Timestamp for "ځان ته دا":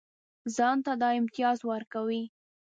0.55-1.09